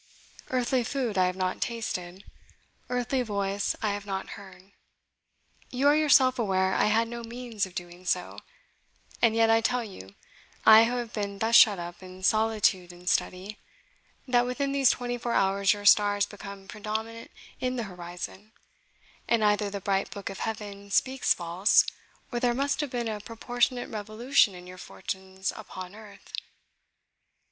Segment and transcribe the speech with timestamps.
[0.49, 2.23] Earthly food I have not tasted
[2.89, 4.71] earthly voice I have not heard.
[5.69, 8.39] You are yourself aware I had no means of doing so;
[9.21, 10.15] and yet I tell you
[10.65, 13.59] I who have been thus shut up in solitude and study
[14.27, 17.29] that within these twenty four hours your star has become predominant
[17.59, 18.53] in the horizon,
[19.27, 21.85] and either the bright book of heaven speaks false,
[22.31, 26.33] or there must have been a proportionate revolution in your fortunes upon earth.